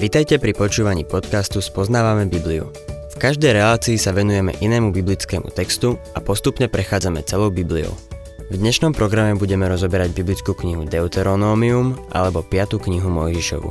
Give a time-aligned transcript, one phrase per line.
[0.00, 2.72] Vitajte pri počúvaní podcastu Spoznávame Bibliu.
[3.12, 7.92] V každej relácii sa venujeme inému biblickému textu a postupne prechádzame celou Bibliou.
[8.48, 12.80] V dnešnom programe budeme rozoberať biblickú knihu Deuteronómium alebo 5.
[12.80, 13.70] knihu Mojžišovu.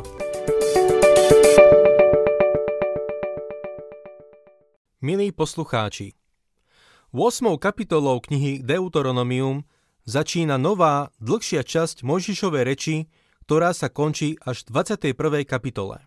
[5.02, 6.14] Milí poslucháči,
[7.10, 7.58] 8.
[7.58, 9.66] kapitolou knihy Deuteronomium
[10.06, 13.10] začína nová, dlhšia časť Mojžišovej reči,
[13.50, 14.78] ktorá sa končí až v
[15.10, 15.42] 21.
[15.42, 16.06] kapitole.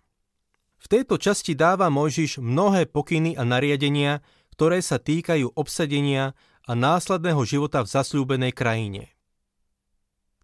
[0.83, 4.19] V tejto časti dáva Mojžiš mnohé pokyny a nariadenia,
[4.59, 6.35] ktoré sa týkajú obsadenia
[6.67, 9.15] a následného života v zasľúbenej krajine.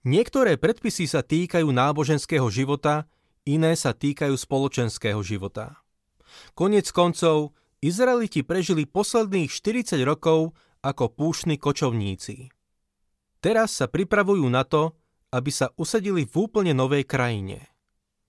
[0.06, 3.10] Niektoré predpisy sa týkajú náboženského života,
[3.50, 5.82] iné sa týkajú spoločenského života.
[6.54, 10.54] Konec koncov, Izraeliti prežili posledných 40 rokov
[10.86, 12.50] ako púšni kočovníci.
[13.42, 14.94] Teraz sa pripravujú na to,
[15.34, 17.70] aby sa usadili v úplne novej krajine.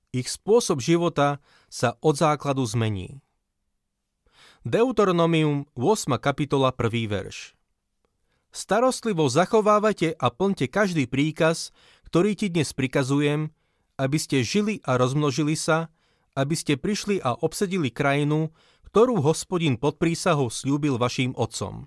[0.10, 1.38] Ich spôsob života
[1.70, 3.22] sa od základu zmení.
[4.66, 6.18] Deuteronomium 8.
[6.18, 7.06] kapitola 1.
[7.06, 7.54] verš
[8.50, 11.70] Starostlivo zachovávajte a plňte každý príkaz,
[12.10, 13.54] ktorý ti dnes prikazujem,
[14.02, 15.94] aby ste žili a rozmnožili sa,
[16.34, 18.50] aby ste prišli a obsedili krajinu,
[18.90, 21.86] ktorú hospodin pod prísahou slúbil vašim otcom.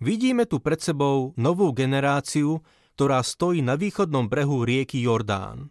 [0.00, 2.64] Vidíme tu pred sebou novú generáciu,
[2.96, 5.68] ktorá stojí na východnom brehu rieky Jordán.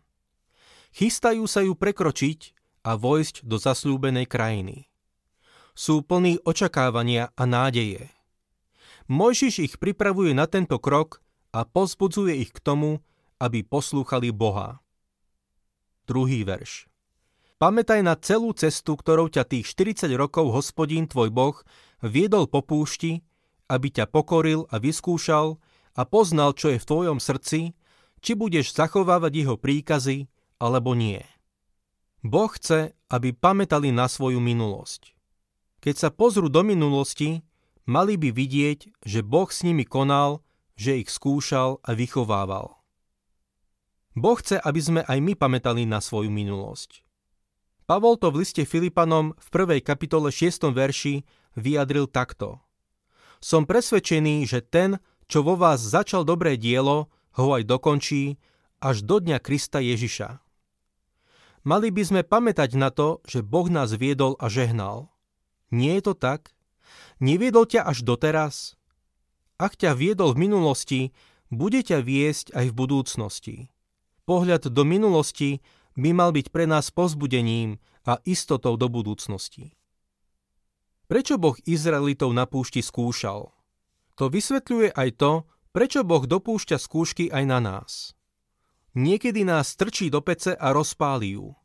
[0.92, 2.40] Chystajú sa ju prekročiť
[2.84, 4.92] a vojsť do zasľúbenej krajiny.
[5.72, 8.12] Sú plní očakávania a nádeje.
[9.08, 11.24] Mojžiš ich pripravuje na tento krok
[11.56, 13.04] a pozbudzuje ich k tomu,
[13.40, 14.80] aby poslúchali Boha.
[16.08, 16.92] Druhý verš.
[17.62, 21.58] Pamätaj na celú cestu, ktorou ťa tých 40 rokov hospodín tvoj Boh
[22.02, 23.22] viedol po púšti,
[23.70, 27.76] aby ťa pokoril a vyskúšal, a poznal, čo je v tvojom srdci,
[28.24, 30.31] či budeš zachovávať jeho príkazy
[30.62, 31.26] alebo nie.
[32.22, 35.18] Boh chce, aby pamätali na svoju minulosť.
[35.82, 37.42] Keď sa pozrú do minulosti,
[37.90, 40.46] mali by vidieť, že Boh s nimi konal,
[40.78, 42.78] že ich skúšal a vychovával.
[44.14, 47.02] Boh chce, aby sme aj my pamätali na svoju minulosť.
[47.90, 49.82] Pavol to v liste Filipanom v 1.
[49.82, 50.70] kapitole 6.
[50.70, 51.26] verši
[51.58, 52.62] vyjadril takto.
[53.42, 57.10] Som presvedčený, že ten, čo vo vás začal dobré dielo,
[57.40, 58.38] ho aj dokončí
[58.84, 60.41] až do dňa Krista Ježiša.
[61.62, 65.14] Mali by sme pamätať na to, že Boh nás viedol a žehnal.
[65.70, 66.58] Nie je to tak?
[67.22, 68.74] Neviedol ťa až doteraz?
[69.62, 71.02] Ak ťa viedol v minulosti,
[71.54, 73.58] bude ťa viesť aj v budúcnosti.
[74.26, 75.62] Pohľad do minulosti
[75.94, 77.78] by mal byť pre nás pozbudením
[78.10, 79.78] a istotou do budúcnosti.
[81.06, 83.52] Prečo Boh Izraelitov na púšti skúšal?
[84.18, 85.32] To vysvetľuje aj to,
[85.76, 88.18] prečo Boh dopúšťa skúšky aj na nás.
[88.92, 91.56] Niekedy nás strčí do pece a rozpálí ju.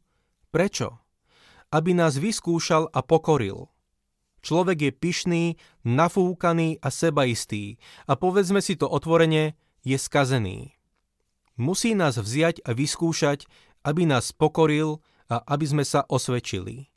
[0.54, 1.02] Prečo?
[1.74, 3.66] Aby nás vyskúšal a pokoril.
[4.46, 5.44] Človek je pyšný,
[5.82, 10.78] nafúkaný a sebaistý a povedzme si to otvorene, je skazený.
[11.58, 13.50] Musí nás vziať a vyskúšať,
[13.82, 16.94] aby nás pokoril a aby sme sa osvedčili.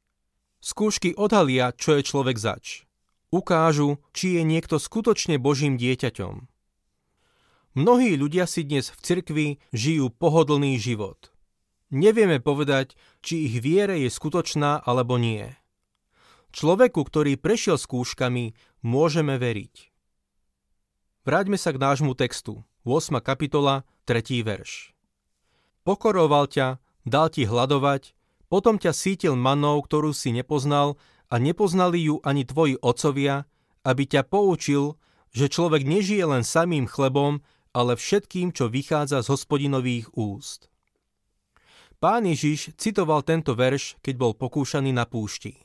[0.62, 2.90] Skúšky odhalia, čo je človek zač
[3.30, 6.50] ukážu, či je niekto skutočne Božím dieťaťom.
[7.80, 11.32] Mnohí ľudia si dnes v cirkvi žijú pohodlný život.
[11.96, 15.48] Nevieme povedať, či ich viere je skutočná alebo nie.
[16.52, 18.52] Človeku, ktorý prešiel skúškami,
[18.84, 19.96] môžeme veriť.
[21.24, 22.68] Vráťme sa k nášmu textu.
[22.84, 23.24] 8.
[23.24, 24.44] kapitola, 3.
[24.44, 24.92] verš.
[25.88, 28.12] Pokoroval ťa, dal ti hľadovať,
[28.52, 31.00] potom ťa sítil manou, ktorú si nepoznal
[31.32, 33.48] a nepoznali ju ani tvoji otcovia,
[33.88, 35.00] aby ťa poučil,
[35.32, 37.40] že človek nežije len samým chlebom,
[37.74, 40.70] ale všetkým, čo vychádza z hospodinových úst.
[42.00, 45.60] Pán Ježiš citoval tento verš, keď bol pokúšaný na púšti.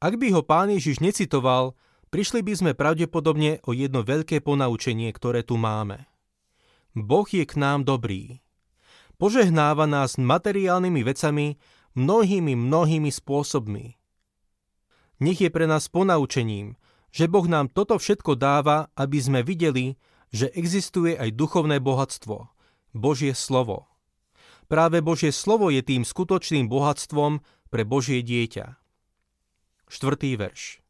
[0.00, 1.76] Ak by ho pán Ježiš necitoval,
[2.08, 6.08] prišli by sme pravdepodobne o jedno veľké ponaučenie, ktoré tu máme.
[6.96, 8.40] Boh je k nám dobrý.
[9.20, 11.60] Požehnáva nás materiálnymi vecami
[11.92, 13.96] mnohými, mnohými spôsobmi.
[15.20, 16.76] Nech je pre nás ponaučením,
[17.12, 19.96] že Boh nám toto všetko dáva, aby sme videli,
[20.34, 22.50] že existuje aj duchovné bohatstvo,
[22.96, 23.86] Božie slovo.
[24.66, 28.74] Práve Božie slovo je tým skutočným bohatstvom pre Božie dieťa.
[29.86, 30.82] Štvrtý verš.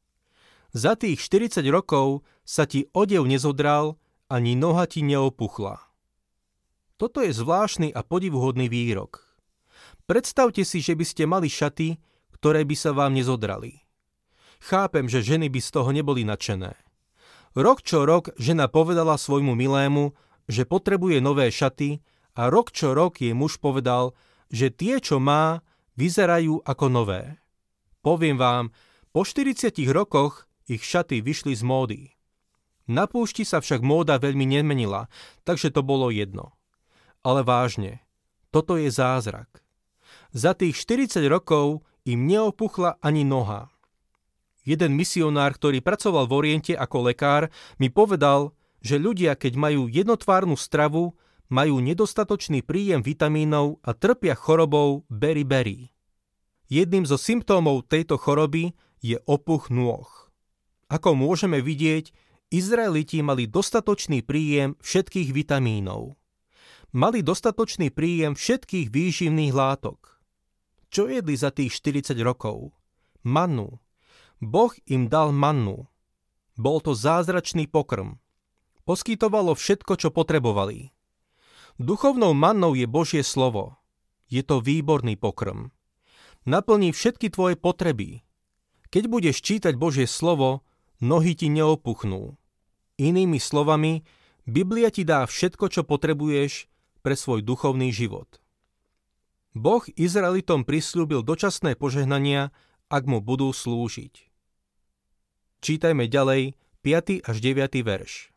[0.73, 5.81] Za tých 40 rokov sa ti odev nezodral, ani noha ti neopuchla.
[6.97, 9.21] Toto je zvláštny a podivuhodný výrok.
[10.09, 12.00] Predstavte si, že by ste mali šaty,
[12.41, 13.85] ktoré by sa vám nezodrali.
[14.65, 16.73] Chápem, že ženy by z toho neboli nadšené.
[17.56, 20.12] Rok čo rok žena povedala svojmu milému,
[20.44, 22.05] že potrebuje nové šaty
[22.37, 24.12] a rok čo rok jej muž povedal,
[24.53, 25.64] že tie, čo má,
[25.97, 27.41] vyzerajú ako nové.
[28.05, 28.76] Poviem vám,
[29.11, 32.00] po 40 rokoch ich šaty vyšli z módy.
[32.87, 35.11] Na púšti sa však móda veľmi nemenila,
[35.43, 36.55] takže to bolo jedno.
[37.25, 38.05] Ale vážne,
[38.55, 39.64] toto je zázrak.
[40.31, 43.73] Za tých 40 rokov im neopuchla ani noha.
[44.67, 47.47] Jeden misionár, ktorý pracoval v Oriente ako lekár,
[47.79, 48.51] mi povedal,
[48.83, 51.15] že ľudia, keď majú jednotvárnu stravu,
[51.47, 55.95] majú nedostatočný príjem vitamínov a trpia chorobou beriberi.
[56.67, 60.11] Jedným zo symptómov tejto choroby je opuch nôh.
[60.91, 62.11] Ako môžeme vidieť,
[62.51, 66.15] Izraeliti mali dostatočný príjem všetkých vitamínov.
[66.95, 70.23] Mali dostatočný príjem všetkých výživných látok.
[70.91, 72.71] Čo jedli za tých 40 rokov?
[73.27, 73.83] Mannu.
[74.41, 75.88] Boh im dal mannu.
[76.56, 78.21] Bol to zázračný pokrm.
[78.85, 80.93] Poskytovalo všetko, čo potrebovali.
[81.77, 83.77] Duchovnou mannou je Božie slovo.
[84.29, 85.73] Je to výborný pokrm.
[86.47, 88.27] Naplní všetky tvoje potreby,
[88.91, 90.62] keď budeš čítať Božie slovo,
[91.03, 92.39] nohy ti neopuchnú.
[92.97, 94.06] Inými slovami,
[94.47, 96.71] Biblia ti dá všetko, čo potrebuješ
[97.03, 98.41] pre svoj duchovný život.
[99.53, 102.55] Boh Izraelitom prislúbil dočasné požehnania,
[102.87, 104.25] ak mu budú slúžiť.
[105.67, 106.55] Čítajme ďalej
[106.87, 107.27] 5.
[107.27, 107.83] až 9.
[107.83, 108.31] verš.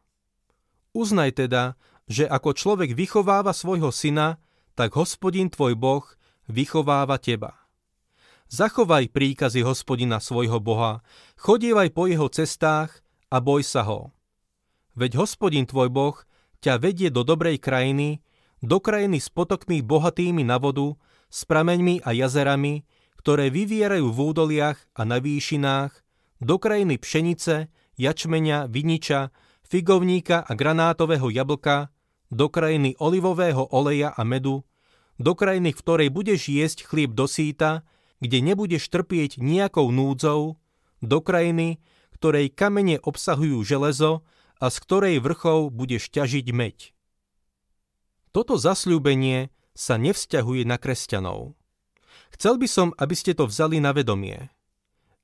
[0.97, 1.77] Uznaj teda,
[2.09, 4.41] že ako človek vychováva svojho syna,
[4.73, 6.01] tak hospodin tvoj Boh
[6.49, 7.53] vychováva teba.
[8.49, 11.05] Zachovaj príkazy hospodina svojho Boha,
[11.37, 14.09] chodievaj po jeho cestách a boj sa ho.
[14.97, 16.17] Veď hospodin tvoj Boh
[16.65, 18.25] ťa vedie do dobrej krajiny,
[18.65, 20.97] do krajiny s potokmi bohatými na vodu,
[21.29, 22.89] s prameňmi a jazerami,
[23.21, 26.08] ktoré vyvierajú v údoliach a na výšinách,
[26.39, 27.67] do krajiny pšenice,
[27.99, 29.31] jačmeňa, viniča,
[29.67, 31.91] figovníka a granátového jablka,
[32.31, 34.63] do krajiny olivového oleja a medu,
[35.19, 37.83] do krajiny, v ktorej budeš jesť chlieb do síta,
[38.23, 40.61] kde nebudeš trpieť nejakou núdzou,
[40.99, 41.79] do krajiny,
[42.19, 44.27] ktorej kamene obsahujú železo
[44.59, 46.91] a z ktorej vrchov budeš ťažiť meď.
[48.35, 51.55] Toto zasľúbenie sa nevzťahuje na kresťanov.
[52.35, 54.51] Chcel by som, aby ste to vzali na vedomie.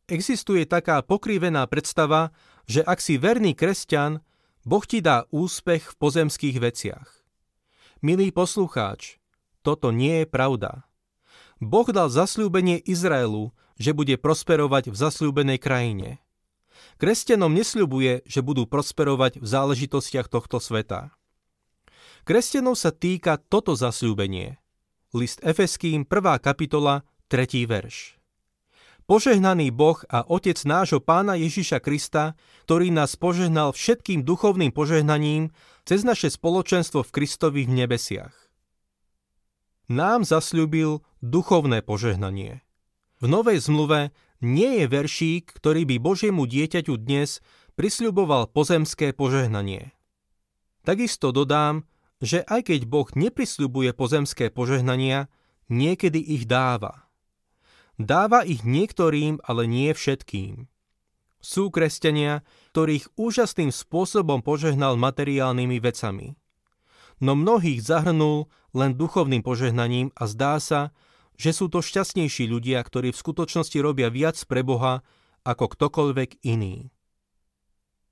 [0.05, 2.29] Existuje taká pokrivená predstava,
[2.69, 4.21] že ak si verný kresťan,
[4.61, 7.09] Boh ti dá úspech v pozemských veciach.
[8.05, 9.17] Milý poslucháč,
[9.65, 10.85] toto nie je pravda.
[11.57, 13.49] Boh dal zasľúbenie Izraelu,
[13.81, 16.21] že bude prosperovať v zasľúbenej krajine.
[17.01, 21.17] Kresťanom nesľubuje, že budú prosperovať v záležitostiach tohto sveta.
[22.29, 24.61] Kresťanov sa týka toto zasľúbenie.
[25.17, 26.45] List Efeským 1.
[26.45, 27.65] kapitola 3.
[27.65, 28.21] verš.
[29.05, 32.33] Požehnaný Boh a Otec nášho Pána Ježiša Krista,
[32.65, 35.53] ktorý nás požehnal všetkým duchovným požehnaním
[35.85, 38.45] cez naše spoločenstvo v Kristovi v nebesiach
[39.87, 42.65] nám zasľúbil duchovné požehnanie.
[43.21, 44.11] V Novej zmluve
[44.41, 47.39] nie je veršík, ktorý by Božiemu dieťaťu dnes
[47.79, 49.93] prisľuboval pozemské požehnanie.
[50.85, 51.85] Takisto dodám,
[52.21, 55.29] že aj keď Boh neprisľubuje pozemské požehnania,
[55.69, 57.04] niekedy ich dáva.
[57.95, 60.67] Dáva ich niektorým, ale nie všetkým.
[61.39, 62.43] Sú kresťania,
[62.73, 66.35] ktorých úžasným spôsobom požehnal materiálnymi vecami
[67.23, 70.91] no mnohých zahrnul len duchovným požehnaním a zdá sa,
[71.35, 75.03] že sú to šťastnejší ľudia, ktorí v skutočnosti robia viac pre Boha
[75.43, 76.91] ako ktokoľvek iný.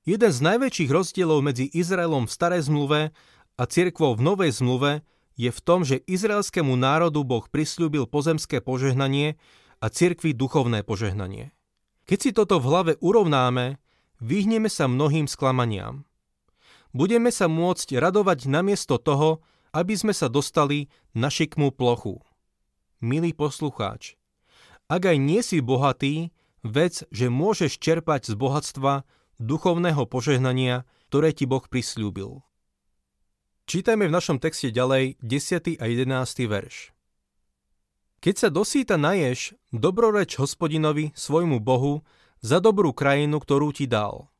[0.03, 3.15] Jeden z najväčších rozdielov medzi Izraelom v starej zmluve
[3.55, 5.07] a cirkvou v novej zmluve
[5.39, 9.39] je v tom, že izraelskému národu Boh prislúbil pozemské požehnanie
[9.83, 11.51] a cirkvi duchovné požehnanie.
[12.07, 13.75] Keď si toto v hlave urovnáme,
[14.23, 16.07] vyhneme sa mnohým sklamaniam
[16.93, 19.41] budeme sa môcť radovať namiesto toho,
[19.73, 20.87] aby sme sa dostali
[21.17, 22.21] na šikmú plochu.
[23.01, 24.15] Milý poslucháč,
[24.87, 29.03] ak aj nie si bohatý, vec, že môžeš čerpať z bohatstva
[29.41, 32.45] duchovného požehnania, ktoré ti Boh prislúbil.
[33.67, 35.81] Čítajme v našom texte ďalej 10.
[35.81, 36.47] a 11.
[36.47, 36.92] verš.
[38.23, 42.07] Keď sa dosýta naješ, dobroreč hospodinovi, svojmu Bohu,
[42.39, 44.31] za dobrú krajinu, ktorú ti dal–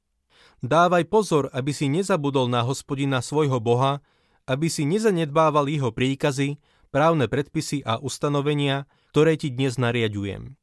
[0.64, 4.00] Dávaj pozor, aby si nezabudol na hospodina svojho Boha,
[4.48, 6.56] aby si nezanedbával jeho príkazy,
[6.88, 10.56] právne predpisy a ustanovenia, ktoré ti dnes nariadujem.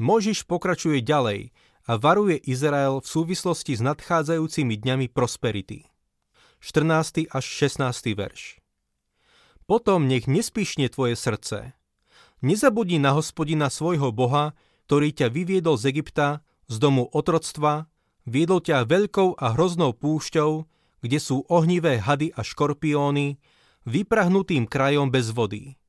[0.00, 1.52] Možiš pokračuje ďalej
[1.84, 5.84] a varuje Izrael v súvislosti s nadchádzajúcimi dňami prosperity.
[6.64, 7.28] 14.
[7.28, 7.84] až 16.
[8.16, 8.64] verš.
[9.68, 11.76] Potom nech nespíšne tvoje srdce.
[12.40, 14.56] Nezabudni na hospodina svojho Boha,
[14.88, 17.90] ktorý ťa vyviedol z Egypta, z domu otroctva,
[18.28, 20.68] Viedol ťa veľkou a hroznou púšťou,
[21.00, 23.40] kde sú ohnivé hady a škorpióny,
[23.88, 25.80] vyprahnutým krajom bez vody.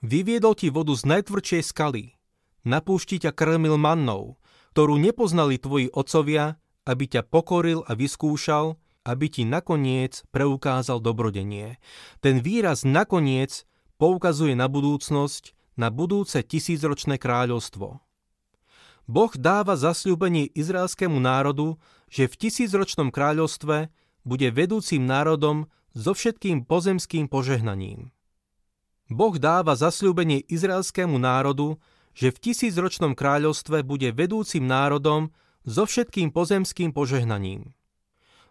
[0.00, 2.16] Vyviedol ti vodu z najtvrdšej skaly.
[2.64, 4.40] Na púšti ťa krmil mannou,
[4.72, 6.56] ktorú nepoznali tvoji otcovia,
[6.88, 11.76] aby ťa pokoril a vyskúšal, aby ti nakoniec preukázal dobrodenie.
[12.24, 13.68] Ten výraz nakoniec
[14.00, 18.00] poukazuje na budúcnosť, na budúce tisícročné kráľovstvo.
[19.10, 23.90] Boh dáva zasľúbenie izraelskému národu, že v tisícročnom kráľovstve
[24.22, 28.14] bude vedúcim národom so všetkým pozemským požehnaním.
[29.10, 31.82] Boh dáva zasľúbenie izraelskému národu,
[32.14, 35.34] že v tisícročnom kráľovstve bude vedúcim národom
[35.66, 37.74] so všetkým pozemským požehnaním.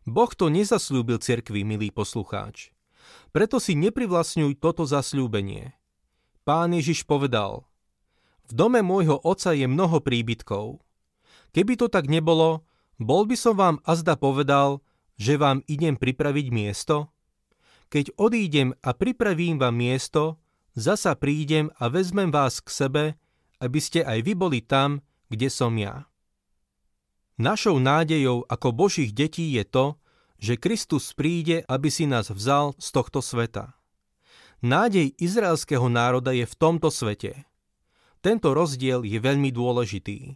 [0.04, 2.76] Boh to nezasľúbil cirkvi, milý poslucháč.
[3.32, 5.79] Preto si neprivlastňuj toto zasľúbenie.
[6.50, 7.62] Pán Ježiš povedal,
[8.50, 10.82] v dome môjho oca je mnoho príbytkov.
[11.54, 12.66] Keby to tak nebolo,
[12.98, 14.82] bol by som vám azda povedal,
[15.14, 17.14] že vám idem pripraviť miesto?
[17.94, 20.42] Keď odídem a pripravím vám miesto,
[20.74, 23.04] zasa prídem a vezmem vás k sebe,
[23.62, 26.10] aby ste aj vy boli tam, kde som ja.
[27.38, 30.02] Našou nádejou ako Božích detí je to,
[30.42, 33.79] že Kristus príde, aby si nás vzal z tohto sveta.
[34.60, 37.48] Nádej izraelského národa je v tomto svete.
[38.20, 40.36] Tento rozdiel je veľmi dôležitý.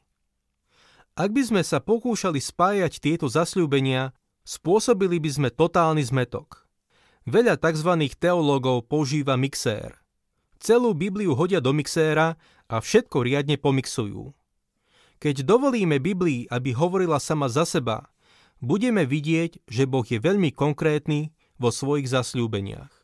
[1.19, 4.15] Ak by sme sa pokúšali spájať tieto zasľúbenia,
[4.47, 6.63] spôsobili by sme totálny zmetok.
[7.27, 7.91] Veľa tzv.
[8.15, 9.99] teológov používa mixér.
[10.55, 12.39] Celú Bibliu hodia do mixéra
[12.71, 14.31] a všetko riadne pomixujú.
[15.19, 18.07] Keď dovolíme Biblii, aby hovorila sama za seba,
[18.63, 23.02] budeme vidieť, že Boh je veľmi konkrétny vo svojich zasľúbeniach.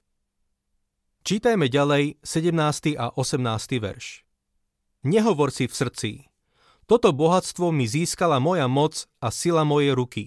[1.23, 2.95] Čítajme ďalej 17.
[2.99, 3.79] a 18.
[3.79, 4.27] verš.
[5.03, 6.11] Nehovor si v srdci.
[6.89, 10.25] Toto bohatstvo mi získala moja moc a sila mojej ruky.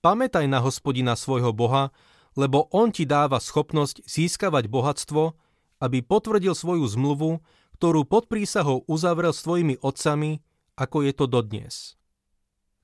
[0.00, 1.94] Pamätaj na hospodina svojho Boha,
[2.34, 5.36] lebo on ti dáva schopnosť získavať bohatstvo
[5.80, 7.40] aby potvrdil svoju zmluvu,
[7.80, 10.44] ktorú pod prísahou uzavrel s tvojimi otcami,
[10.76, 11.96] ako je to dodnes.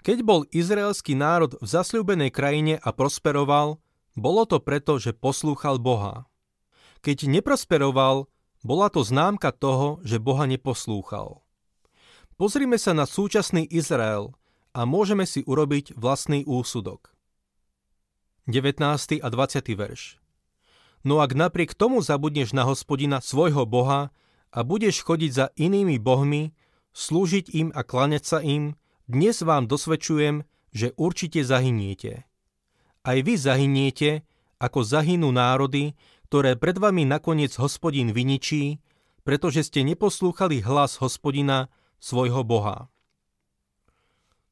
[0.00, 3.76] Keď bol izraelský národ v zasľúbenej krajine a prosperoval,
[4.16, 6.24] bolo to preto, že poslúchal Boha.
[7.06, 8.26] Keď neprosperoval,
[8.66, 11.38] bola to známka toho, že Boha neposlúchal.
[12.34, 14.34] Pozrime sa na súčasný Izrael
[14.74, 17.14] a môžeme si urobiť vlastný úsudok.
[18.50, 19.22] 19.
[19.22, 19.78] a 20.
[19.78, 20.18] verš
[21.06, 24.10] No ak napriek tomu zabudneš na hospodina svojho Boha
[24.50, 26.58] a budeš chodiť za inými bohmi,
[26.90, 28.74] slúžiť im a klaňať sa im,
[29.06, 30.42] dnes vám dosvedčujem,
[30.74, 32.26] že určite zahyniete.
[33.06, 34.26] Aj vy zahyniete,
[34.58, 35.94] ako zahynú národy,
[36.26, 38.82] ktoré pred vami nakoniec hospodin vyničí,
[39.22, 41.70] pretože ste neposlúchali hlas hospodina,
[42.02, 42.90] svojho Boha.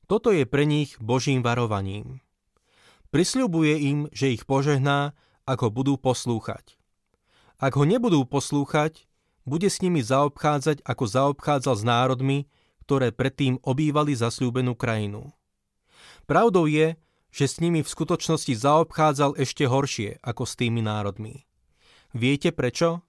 [0.07, 2.23] Toto je pre nich Božím varovaním.
[3.11, 5.15] Prisľubuje im, že ich požehná
[5.47, 6.79] ako budú poslúchať.
[7.59, 9.07] Ak ho nebudú poslúchať,
[9.47, 12.39] bude s nimi zaobchádzať ako zaobchádzal s národmi,
[12.85, 15.33] ktoré predtým obývali zasľúbenú krajinu.
[16.25, 16.97] Pravdou je,
[17.35, 21.45] že s nimi v skutočnosti zaobchádzal ešte horšie ako s tými národmi.
[22.15, 23.03] Viete prečo?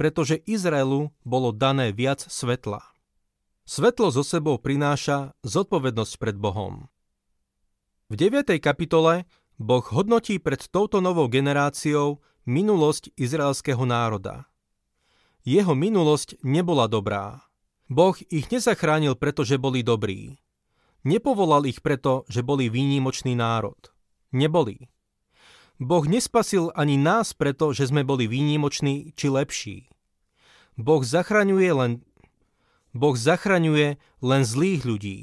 [0.00, 2.80] Pretože Izraelu bolo dané viac svetla.
[3.68, 6.88] Svetlo zo sebou prináša zodpovednosť pred Bohom.
[8.08, 8.56] V 9.
[8.64, 9.28] kapitole
[9.60, 14.48] Boh hodnotí pred touto novou generáciou minulosť izraelského národa.
[15.44, 17.44] Jeho minulosť nebola dobrá.
[17.92, 20.40] Boh ich nezachránil, pretože boli dobrí.
[21.04, 23.92] Nepovolal ich preto, že boli výnimočný národ.
[24.32, 24.88] Neboli.
[25.80, 29.76] Boh nespasil ani nás preto, že sme boli výnimoční či lepší.
[30.76, 31.92] Boh zachraňuje len
[32.92, 35.18] Boh zachraňuje len zlých ľudí.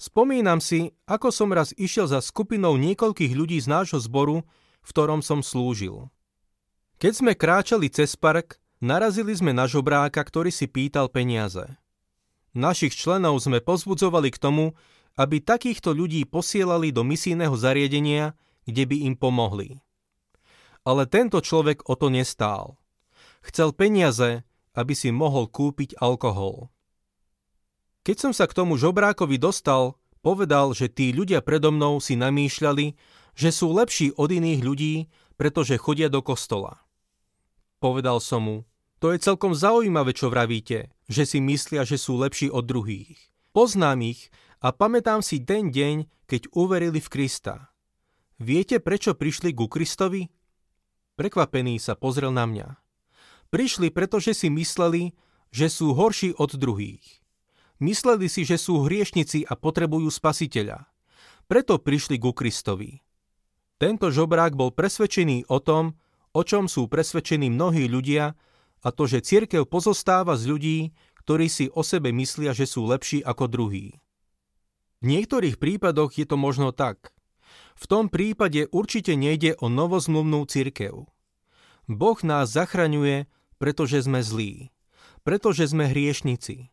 [0.00, 4.42] Spomínam si, ako som raz išiel za skupinou niekoľkých ľudí z nášho zboru,
[4.84, 6.08] v ktorom som slúžil.
[6.96, 11.76] Keď sme kráčali cez park, narazili sme na žobráka, ktorý si pýtal peniaze.
[12.54, 14.78] Našich členov sme pozbudzovali k tomu,
[15.18, 19.80] aby takýchto ľudí posielali do misijného zariadenia, kde by im pomohli.
[20.84, 22.76] Ale tento človek o to nestál.
[23.44, 24.44] Chcel peniaze,
[24.76, 26.68] aby si mohol kúpiť alkohol.
[28.04, 32.92] Keď som sa k tomu žobrákovi dostal, povedal, že tí ľudia predo mnou si namýšľali,
[33.32, 34.94] že sú lepší od iných ľudí,
[35.40, 36.84] pretože chodia do kostola.
[37.80, 38.56] Povedal som mu,
[39.02, 43.18] to je celkom zaujímavé, čo vravíte, že si myslia, že sú lepší od druhých.
[43.52, 44.32] Poznám ich
[44.64, 47.73] a pamätám si ten deň, keď uverili v Krista.
[48.42, 50.26] Viete, prečo prišli ku Kristovi?
[51.14, 52.68] Prekvapený sa pozrel na mňa.
[53.54, 55.14] Prišli, pretože si mysleli,
[55.54, 57.22] že sú horší od druhých.
[57.78, 60.90] Mysleli si, že sú hriešnici a potrebujú spasiteľa.
[61.46, 62.98] Preto prišli ku Kristovi.
[63.78, 65.94] Tento žobrák bol presvedčený o tom,
[66.34, 68.34] o čom sú presvedčení mnohí ľudia
[68.82, 70.78] a to, že cirkev pozostáva z ľudí,
[71.22, 73.94] ktorí si o sebe myslia, že sú lepší ako druhí.
[74.98, 77.13] V niektorých prípadoch je to možno tak.
[77.74, 81.10] V tom prípade určite nejde o novozmluvnú cirkev.
[81.90, 83.28] Boh nás zachraňuje,
[83.60, 84.72] pretože sme zlí,
[85.26, 86.70] pretože sme hriešnici.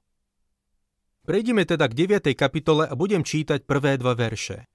[1.21, 2.33] Prejdime teda k 9.
[2.33, 4.65] kapitole a budem čítať prvé dva verše.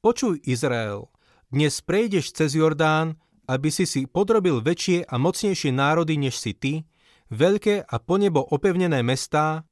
[0.00, 1.10] Počuj Izrael,
[1.50, 6.84] dnes prejdeš cez Jordán, aby si si podrobil väčšie a mocnejšie národy než si ty,
[7.32, 9.64] veľké a po nebo opevnené mestá,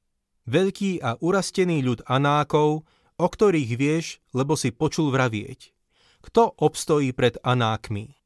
[0.48, 5.72] veľký a urastený ľud Anákov, o ktorých vieš, lebo si počul vravieť.
[6.24, 8.16] Kto obstojí pred Anákmi?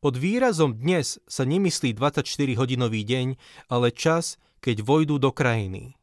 [0.00, 3.26] Pod výrazom dnes sa nemyslí 24-hodinový deň,
[3.72, 5.96] ale čas, keď vojdu do krajiny.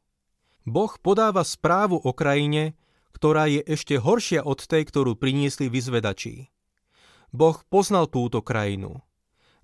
[0.68, 2.76] Boh podáva správu o krajine,
[3.16, 6.52] ktorá je ešte horšia od tej, ktorú priniesli vyzvedači.
[7.34, 9.02] Boh poznal túto krajinu.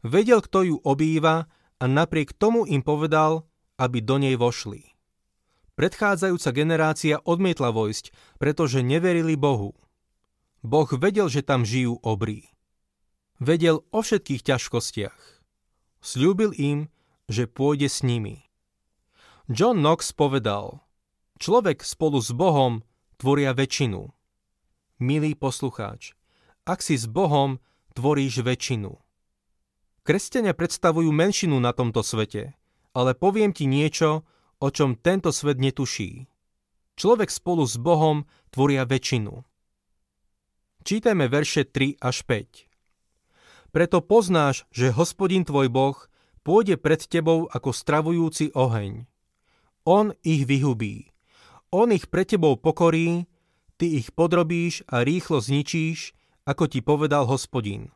[0.01, 3.46] Vedel, kto ju obýva a napriek tomu im povedal,
[3.80, 4.88] aby do nej vošli.
[5.79, 9.79] Predchádzajúca generácia odmietla vojsť, pretože neverili Bohu.
[10.59, 12.51] Boh vedel, že tam žijú obrí.
[13.39, 15.21] Vedel o všetkých ťažkostiach.
[16.03, 16.91] Sľúbil im,
[17.31, 18.43] že pôjde s nimi.
[19.48, 20.83] John Knox povedal,
[21.39, 22.83] človek spolu s Bohom
[23.15, 24.12] tvoria väčšinu.
[25.00, 26.12] Milý poslucháč,
[26.67, 27.63] ak si s Bohom,
[27.95, 29.00] tvoríš väčšinu.
[30.03, 32.51] Kresťania predstavujú menšinu na tomto svete,
[32.91, 34.27] ale poviem ti niečo,
[34.60, 36.28] o čom tento svet netuší.
[37.00, 39.48] Človek spolu s Bohom tvoria väčšinu.
[40.84, 42.68] Čítajme verše 3 až 5.
[43.72, 45.98] Preto poznáš, že hospodin tvoj Boh
[46.44, 49.08] pôjde pred tebou ako stravujúci oheň.
[49.88, 51.16] On ich vyhubí.
[51.72, 53.30] On ich pre tebou pokorí,
[53.80, 56.12] ty ich podrobíš a rýchlo zničíš,
[56.44, 57.94] ako ti povedal hospodin.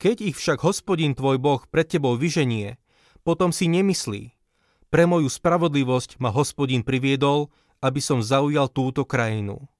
[0.00, 2.80] Keď ich však hospodin tvoj Boh pred tebou vyženie,
[3.20, 4.32] potom si nemyslí,
[4.90, 7.48] pre moju spravodlivosť ma hospodin priviedol,
[7.80, 9.70] aby som zaujal túto krajinu.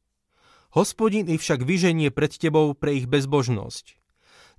[0.70, 3.98] Hospodin ich však vyženie pred tebou pre ich bezbožnosť.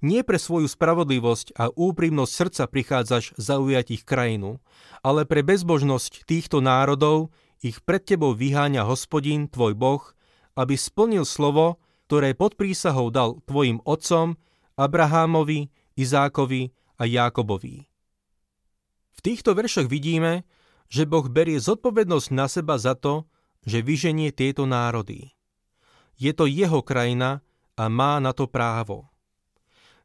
[0.01, 4.57] Nie pre svoju spravodlivosť a úprimnosť srdca prichádzaš zaujať ich krajinu,
[5.05, 7.29] ale pre bezbožnosť týchto národov
[7.61, 10.03] ich pred tebou vyháňa hospodin, tvoj Boh,
[10.57, 11.77] aby splnil slovo,
[12.09, 14.35] ktoré pod prísahou dal tvojim otcom
[14.75, 17.90] Abrahámovi, Izákovi a Jákobovi.
[19.21, 20.49] V týchto veršoch vidíme,
[20.89, 23.29] že Boh berie zodpovednosť na seba za to,
[23.61, 25.37] že vyženie tieto národy.
[26.17, 27.45] Je to jeho krajina
[27.77, 29.13] a má na to právo.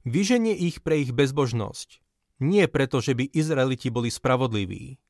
[0.04, 2.04] Vyženie ich pre ich bezbožnosť.
[2.44, 5.00] Nie preto, že by Izraeliti boli spravodliví.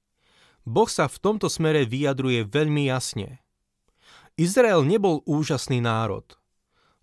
[0.62, 3.42] Boh sa v tomto smere vyjadruje veľmi jasne.
[4.38, 6.38] Izrael nebol úžasný národ.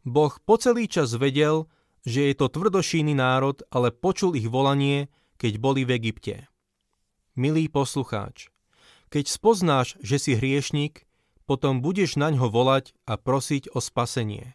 [0.07, 1.67] Boh po celý čas vedel,
[2.07, 6.47] že je to tvrdošíny národ, ale počul ich volanie, keď boli v Egypte.
[7.33, 8.53] Milý poslucháč,
[9.09, 11.09] keď spoznáš, že si hriešnik,
[11.49, 14.53] potom budeš na ňo volať a prosiť o spasenie.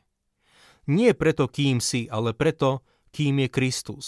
[0.87, 4.07] Nie preto, kým si, ale preto, kým je Kristus.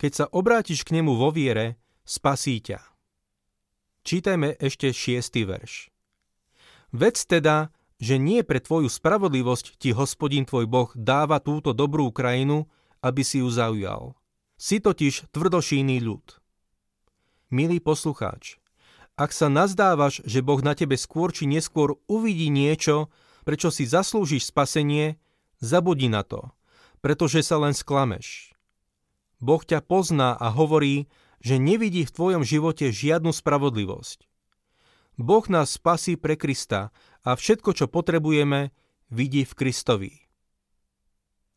[0.00, 2.80] Keď sa obrátiš k nemu vo viere, spasí ťa.
[4.08, 5.92] Čítajme ešte šiestý verš.
[6.96, 12.72] Vec teda, že nie pre tvoju spravodlivosť ti hospodin tvoj Boh dáva túto dobrú krajinu,
[13.04, 14.16] aby si ju zaujal.
[14.56, 16.45] Si totiž tvrdošíný ľud.
[17.46, 18.58] Milý poslucháč,
[19.14, 23.06] ak sa nazdávaš, že Boh na tebe skôr či neskôr uvidí niečo,
[23.46, 25.14] prečo si zaslúžiš spasenie,
[25.62, 26.50] zabudni na to,
[26.98, 28.50] pretože sa len sklameš.
[29.38, 31.06] Boh ťa pozná a hovorí,
[31.38, 34.26] že nevidí v tvojom živote žiadnu spravodlivosť.
[35.14, 36.90] Boh nás spasí pre Krista
[37.22, 38.74] a všetko, čo potrebujeme,
[39.06, 40.12] vidí v Kristovi.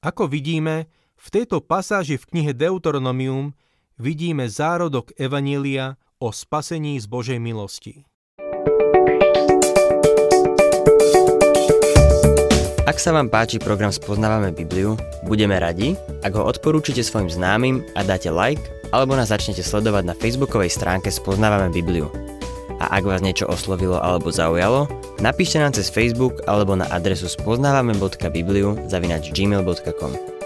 [0.05, 0.85] Ako vidíme,
[1.17, 3.57] v tejto pasáži v knihe Deuteronomium
[3.99, 8.07] vidíme zárodok Evanília o spasení z Božej milosti.
[12.89, 14.97] Ak sa vám páči program Spoznávame Bibliu,
[15.29, 15.93] budeme radi,
[16.25, 21.13] ak ho odporúčite svojim známym a dáte like, alebo nás začnete sledovať na facebookovej stránke
[21.13, 22.09] Spoznávame Bibliu
[22.79, 24.87] a ak vás niečo oslovilo alebo zaujalo,
[25.19, 30.38] napíšte nám cez Facebook alebo na adresu spoznávame.bibliu zavinač gmail.com.